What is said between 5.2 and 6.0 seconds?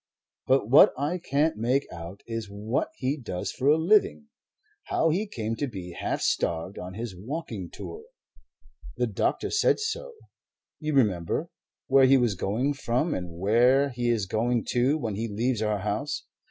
came to be